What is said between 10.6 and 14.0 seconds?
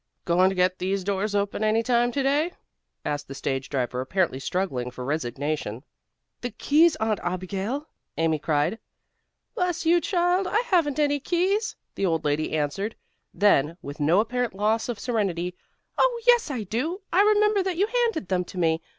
haven't any keys!" the old lady answered. Then, with